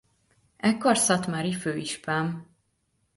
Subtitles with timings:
[0.57, 2.55] Ekkor szatmári főispán.